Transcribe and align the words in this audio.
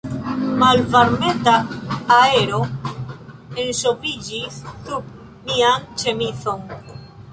Malvarmeta 0.61 1.51
aero 2.15 2.61
enŝoviĝis 3.65 4.59
sub 4.71 5.13
mian 5.51 5.87
ĉemizon. 6.05 6.65